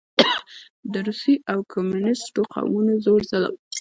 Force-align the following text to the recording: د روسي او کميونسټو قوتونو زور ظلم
د 0.91 0.93
روسي 1.07 1.35
او 1.51 1.59
کميونسټو 1.73 2.41
قوتونو 2.53 2.93
زور 3.05 3.21
ظلم 3.29 3.53